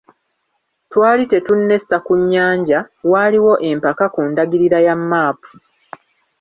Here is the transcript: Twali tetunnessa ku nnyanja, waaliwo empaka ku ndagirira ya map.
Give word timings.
Twali 0.91 1.23
tetunnessa 1.31 1.95
ku 2.05 2.13
nnyanja, 2.19 2.79
waaliwo 3.11 3.53
empaka 3.69 4.05
ku 4.13 4.21
ndagirira 4.29 4.79
ya 4.87 4.95
map. 5.09 5.39